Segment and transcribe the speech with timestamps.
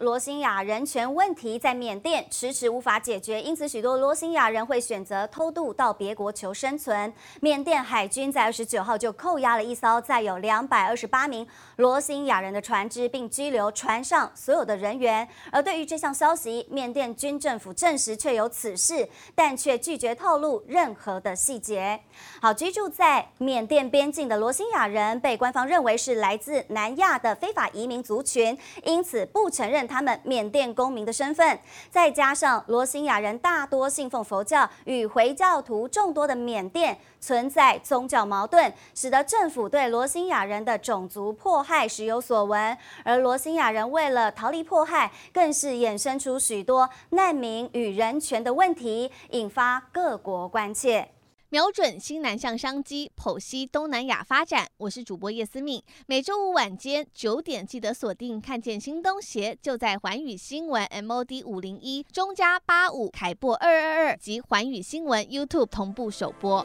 [0.00, 7.12] 罗兴亚人权问题在缅甸迟迟无法解决，因此许多罗兴亚人会选择偷渡到别国求生存。
[7.42, 11.46] 缅甸海军在二十九号就扣押了一艘载有两百二十八名
[11.76, 15.28] 罗兴亚人的船只，并拘留船上所有的人员。
[15.52, 22.00] 而对于这项消息，缅甸军政府证实确有此事，但却拒绝透露任何的细节。
[22.40, 29.89] 好，居住在缅甸边境的罗兴亚人被官方认为是来自南亚的非法移民族群，因此不承认。
[29.90, 31.58] 他们缅甸公民的身份，
[31.90, 42.78] 再加上罗兴亚人大多信奉佛教，与回教徒众多的缅甸存在宗教矛盾，使得政府对罗兴亚人的种族迫害时有所闻。
[43.02, 51.08] 而罗兴亚人为了逃离迫害，更是衍生出许多难民与人权的问题，引发各国关切。
[51.52, 54.68] 瞄准新南向商机，剖析东南亚发展。
[54.76, 58.40] 我是主播叶思敏，每周五晚间九点记得锁定。
[58.40, 66.64] 看见新东协就在环宇新闻 MOD 五零一中加八五凯播二二二及环宇新闻 YouTube 同步首播。